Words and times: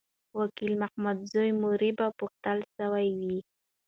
وکیل 0.39 0.73
محمدزی 0.81 1.49
مور 1.61 1.81
به 1.97 2.07
پوښتل 2.19 2.57
سوې 2.75 3.07
وي. 3.19 3.37